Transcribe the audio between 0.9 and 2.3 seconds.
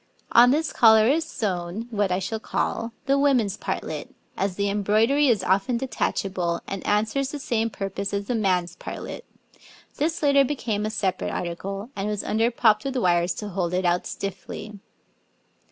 is sewn what I